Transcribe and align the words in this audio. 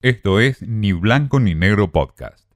Esto 0.00 0.38
es 0.38 0.62
Ni 0.62 0.92
Blanco 0.92 1.40
ni 1.40 1.56
Negro 1.56 1.90
Podcast. 1.90 2.52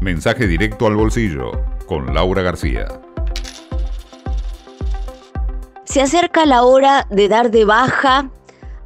Mensaje 0.00 0.48
directo 0.48 0.88
al 0.88 0.96
bolsillo 0.96 1.52
con 1.86 2.12
Laura 2.12 2.42
García. 2.42 2.88
Se 5.84 6.02
acerca 6.02 6.44
la 6.44 6.64
hora 6.64 7.06
de 7.08 7.28
dar 7.28 7.52
de 7.52 7.64
baja 7.64 8.32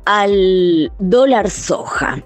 al 0.05 0.93
dólar 0.99 1.49
soja. 1.49 2.23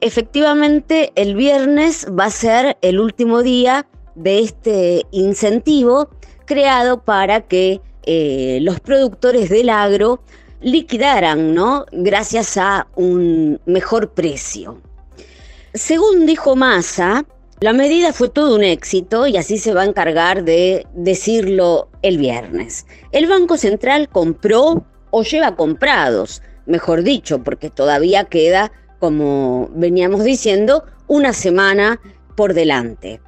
Efectivamente, 0.00 1.12
el 1.16 1.36
viernes 1.36 2.06
va 2.18 2.24
a 2.24 2.30
ser 2.30 2.78
el 2.80 2.98
último 2.98 3.42
día 3.42 3.86
de 4.14 4.38
este 4.38 5.04
incentivo 5.10 6.08
creado 6.46 7.04
para 7.04 7.42
que 7.42 7.82
eh, 8.06 8.60
los 8.62 8.80
productores 8.80 9.50
del 9.50 9.68
agro 9.68 10.22
liquidaran, 10.60 11.54
¿no? 11.54 11.86
Gracias 11.92 12.56
a 12.56 12.86
un 12.96 13.60
mejor 13.66 14.12
precio. 14.12 14.80
Según 15.74 16.26
dijo 16.26 16.56
Massa, 16.56 17.24
la 17.60 17.72
medida 17.72 18.12
fue 18.12 18.28
todo 18.28 18.54
un 18.54 18.64
éxito 18.64 19.26
y 19.26 19.36
así 19.36 19.58
se 19.58 19.74
va 19.74 19.82
a 19.82 19.86
encargar 19.86 20.44
de 20.44 20.86
decirlo 20.94 21.88
el 22.02 22.18
viernes. 22.18 22.86
El 23.12 23.26
Banco 23.26 23.56
Central 23.56 24.08
compró 24.08 24.86
o 25.10 25.22
lleva 25.22 25.56
comprados, 25.56 26.42
mejor 26.66 27.02
dicho, 27.02 27.42
porque 27.42 27.70
todavía 27.70 28.24
queda, 28.24 28.70
como 29.00 29.70
veníamos 29.74 30.24
diciendo, 30.24 30.84
una 31.08 31.32
semana 31.32 32.00
por 32.36 32.54
delante. 32.54 33.20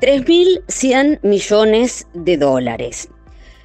3.100 0.00 1.20
millones 1.22 2.06
de 2.12 2.36
dólares. 2.36 3.08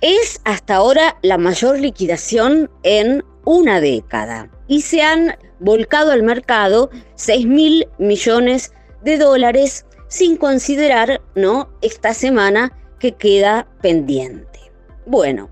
Es 0.02 0.40
hasta 0.46 0.76
ahora 0.76 1.18
la 1.22 1.38
mayor 1.38 1.78
liquidación 1.78 2.72
en 2.84 3.26
una 3.44 3.82
década 3.82 4.50
y 4.66 4.82
se 4.82 5.02
han 5.02 5.36
volcado 5.60 6.14
al 6.14 6.24
mercado 6.24 6.90
6 7.16 7.46
mil 7.48 7.86
millones 7.98 8.72
de 9.04 9.18
dólares 9.18 9.86
sin 10.08 10.38
considerar 10.38 11.22
¿no? 11.36 11.70
esta 11.82 12.14
semana 12.14 12.72
que 12.98 13.12
queda 13.12 13.68
pendiente. 13.82 14.60
Bueno, 15.06 15.50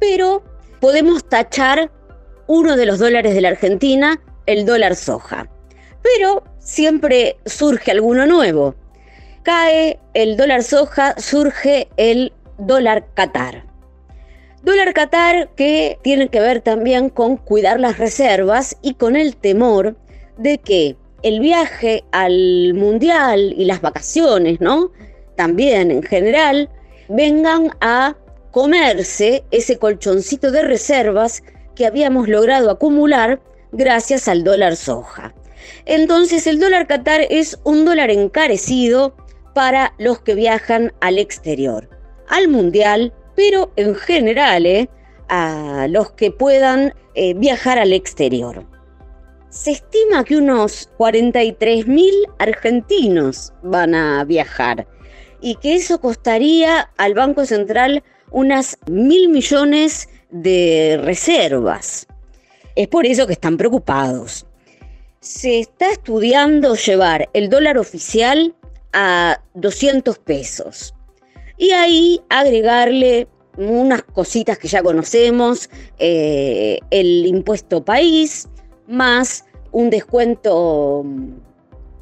pero 0.00 0.42
podemos 0.80 1.28
tachar 1.28 1.92
uno 2.46 2.76
de 2.76 2.86
los 2.86 2.98
dólares 2.98 3.34
de 3.34 3.42
la 3.42 3.50
Argentina, 3.50 4.18
el 4.46 4.64
dólar 4.64 4.96
soja. 4.96 5.50
Pero 6.02 6.44
siempre 6.60 7.36
surge 7.44 7.90
alguno 7.90 8.24
nuevo. 8.24 8.74
Cae 9.42 10.00
el 10.14 10.38
dólar 10.38 10.62
soja, 10.62 11.14
surge 11.18 11.88
el 11.98 12.32
dólar 12.56 13.06
Qatar. 13.12 13.71
Dólar 14.62 14.94
Qatar 14.94 15.50
que 15.56 15.98
tiene 16.02 16.28
que 16.28 16.40
ver 16.40 16.60
también 16.60 17.08
con 17.08 17.36
cuidar 17.36 17.80
las 17.80 17.98
reservas 17.98 18.76
y 18.80 18.94
con 18.94 19.16
el 19.16 19.36
temor 19.36 19.96
de 20.38 20.58
que 20.58 20.96
el 21.22 21.40
viaje 21.40 22.04
al 22.12 22.74
mundial 22.74 23.54
y 23.56 23.64
las 23.64 23.80
vacaciones, 23.80 24.60
¿no? 24.60 24.92
También 25.36 25.90
en 25.90 26.02
general, 26.02 26.70
vengan 27.08 27.70
a 27.80 28.16
comerse 28.52 29.44
ese 29.50 29.78
colchoncito 29.78 30.52
de 30.52 30.62
reservas 30.62 31.42
que 31.74 31.86
habíamos 31.86 32.28
logrado 32.28 32.70
acumular 32.70 33.40
gracias 33.72 34.28
al 34.28 34.44
dólar 34.44 34.76
soja. 34.76 35.34
Entonces 35.86 36.46
el 36.46 36.60
dólar 36.60 36.86
Qatar 36.86 37.22
es 37.30 37.58
un 37.64 37.84
dólar 37.84 38.10
encarecido 38.10 39.16
para 39.54 39.94
los 39.98 40.20
que 40.20 40.34
viajan 40.34 40.92
al 41.00 41.18
exterior, 41.18 41.88
al 42.28 42.48
mundial 42.48 43.12
pero 43.34 43.72
en 43.76 43.94
general 43.94 44.66
¿eh? 44.66 44.88
a 45.28 45.86
los 45.88 46.12
que 46.12 46.30
puedan 46.30 46.94
eh, 47.14 47.34
viajar 47.34 47.78
al 47.78 47.92
exterior. 47.92 48.64
Se 49.48 49.72
estima 49.72 50.24
que 50.24 50.36
unos 50.36 50.88
43 50.96 51.86
mil 51.86 52.14
argentinos 52.38 53.52
van 53.62 53.94
a 53.94 54.24
viajar 54.24 54.86
y 55.40 55.56
que 55.56 55.74
eso 55.74 56.00
costaría 56.00 56.90
al 56.96 57.14
Banco 57.14 57.44
Central 57.44 58.02
unas 58.30 58.78
mil 58.86 59.28
millones 59.28 60.08
de 60.30 60.98
reservas. 61.02 62.06
Es 62.76 62.88
por 62.88 63.04
eso 63.04 63.26
que 63.26 63.34
están 63.34 63.58
preocupados. 63.58 64.46
Se 65.20 65.60
está 65.60 65.90
estudiando 65.90 66.74
llevar 66.74 67.28
el 67.34 67.50
dólar 67.50 67.76
oficial 67.76 68.54
a 68.92 69.40
200 69.54 70.18
pesos 70.18 70.94
y 71.62 71.70
ahí 71.70 72.20
agregarle 72.28 73.28
unas 73.56 74.02
cositas 74.02 74.58
que 74.58 74.66
ya 74.66 74.82
conocemos, 74.82 75.70
eh, 76.00 76.80
el 76.90 77.24
impuesto 77.24 77.84
país, 77.84 78.48
más 78.88 79.44
un 79.70 79.88
descuento 79.88 81.04
mm, 81.04 81.34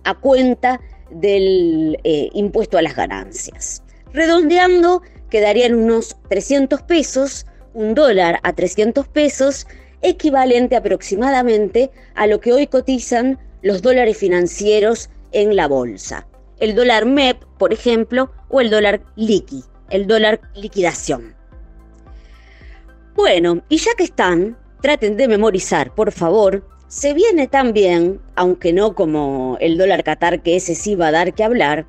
a 0.05 0.15
cuenta 0.15 0.81
del 1.11 1.99
eh, 2.05 2.31
impuesto 2.33 2.79
a 2.79 2.83
las 2.83 2.97
ganancias. 2.97 3.83
Redondeando, 4.15 5.03
quedarían 5.29 5.75
unos 5.75 6.17
300 6.31 6.81
pesos, 6.85 7.45
un 7.75 7.95
dólar 7.95 8.41
a 8.43 8.55
300 8.55 9.09
pesos, 9.09 9.67
equivalente 10.01 10.75
aproximadamente 10.75 11.91
a 12.15 12.27
lo 12.27 12.41
que 12.41 12.55
hoy 12.55 12.67
cotizan 12.67 13.39
los 13.61 13.83
dólares 13.83 14.17
financieros 14.17 15.11
en 15.33 15.55
la 15.55 15.69
bolsa 15.69 16.30
el 16.61 16.75
dólar 16.75 17.07
MEP, 17.07 17.43
por 17.59 17.73
ejemplo, 17.73 18.31
o 18.49 18.61
el 18.61 18.71
dólar 18.71 19.03
liqui, 19.17 19.65
el 19.91 20.07
dólar 20.07 20.41
liquidación. 20.55 21.35
Bueno, 23.15 23.63
y 23.69 23.79
ya 23.79 23.93
que 23.97 24.05
están, 24.05 24.57
traten 24.81 25.17
de 25.17 25.29
memorizar, 25.29 25.95
por 25.95 26.13
favor, 26.13 26.65
se 26.89 27.15
viene 27.15 27.47
también, 27.47 28.21
aunque 28.35 28.73
no 28.73 28.95
como 28.95 29.57
el 29.61 29.79
dólar 29.79 30.05
Qatar, 30.05 30.43
que 30.43 30.57
ese 30.57 30.75
sí 30.75 30.97
va 30.97 31.09
a 31.09 31.13
dar 31.13 31.35
que 31.35 31.45
hablar, 31.45 31.87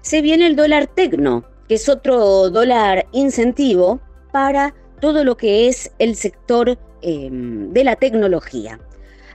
se 0.00 0.20
viene 0.20 0.46
el 0.46 0.56
dólar 0.56 0.86
Tecno, 0.86 1.44
que 1.68 1.74
es 1.74 1.88
otro 1.88 2.50
dólar 2.50 3.06
incentivo 3.12 4.00
para 4.32 4.74
todo 5.00 5.24
lo 5.24 5.36
que 5.36 5.68
es 5.68 5.90
el 5.98 6.14
sector 6.14 6.78
em, 7.02 7.72
de 7.72 7.84
la 7.84 7.96
tecnología. 7.96 8.78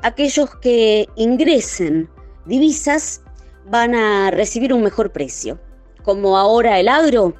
Aquellos 0.01 0.55
que 0.61 1.07
ingresen 1.15 2.09
divisas 2.45 3.21
van 3.69 3.95
a 3.95 4.31
recibir 4.31 4.73
un 4.73 4.83
mejor 4.83 5.11
precio. 5.11 5.59
Como 6.03 6.37
ahora 6.37 6.79
el 6.79 6.87
agro 6.87 7.35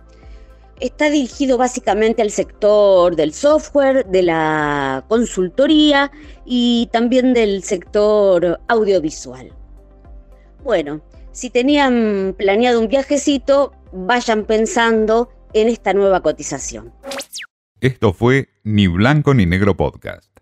está 0.80 1.10
dirigido 1.10 1.58
básicamente 1.58 2.22
al 2.22 2.32
sector 2.32 3.16
del 3.16 3.34
software, 3.34 4.06
de 4.06 4.24
la 4.24 5.04
consultoría 5.08 6.12
y 6.46 6.90
también 6.92 7.34
del 7.34 7.64
sector 7.64 8.60
audiovisual. 8.68 9.54
Bueno, 10.64 11.02
si 11.32 11.50
tenían 11.50 12.36
planeado 12.38 12.80
un 12.80 12.88
viajecito, 12.88 13.74
vayan 13.92 14.46
pensando 14.46 15.30
en 15.54 15.68
esta 15.68 15.94
nueva 15.94 16.22
cotización. 16.22 16.94
Esto 17.82 18.14
fue 18.14 18.50
Ni 18.64 18.88
Blanco 18.88 19.34
ni 19.34 19.46
Negro 19.46 19.76
Podcast. 19.76 20.39